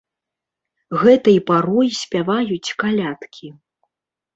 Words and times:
Гэтай 1.01 1.37
парой 1.51 1.93
спяваюць 2.01 2.75
калядкі. 2.85 3.57